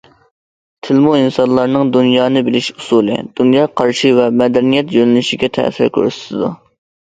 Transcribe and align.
تىلمۇ 0.87 1.11
ئىنسانلارنىڭ 1.17 1.91
دۇنيانى 1.97 2.43
بىلىش 2.49 2.71
ئۇسۇلى، 2.77 3.19
دۇنيا 3.43 3.69
قارىشى 3.83 4.17
ۋە 4.23 4.29
مەدەنىيەت 4.43 4.99
يۆنىلىشىگە 4.99 5.55
تەسىر 5.63 5.97
كۆرسىتىدۇ. 6.03 6.55